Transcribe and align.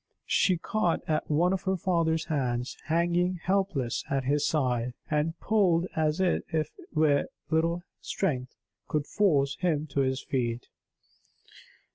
She 0.25 0.57
caught 0.57 1.01
at 1.07 1.29
one 1.29 1.53
of 1.53 1.61
her 1.65 1.77
father's 1.77 2.25
hands 2.25 2.75
hanging 2.85 3.35
helpless 3.43 4.03
at 4.09 4.23
his 4.23 4.47
side, 4.47 4.95
and 5.11 5.39
pulled 5.39 5.85
at 5.95 6.19
it 6.19 6.43
as 6.49 6.49
if 6.49 6.73
her 6.95 7.27
little 7.51 7.83
strength 7.99 8.55
could 8.87 9.05
force 9.05 9.57
him 9.57 9.85
to 9.91 9.99
his 9.99 10.23
feet. 10.23 10.69